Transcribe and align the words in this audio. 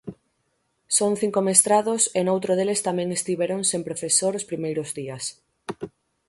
Son 0.97 1.11
cinco 1.21 1.39
mestrados 1.47 2.01
e 2.17 2.19
noutro 2.23 2.51
deles 2.57 2.83
tamén 2.87 3.09
estiveron 3.11 3.59
sen 3.69 3.81
profesor 3.89 4.33
os 4.39 4.47
primeiros 4.51 4.89
días. 4.99 5.23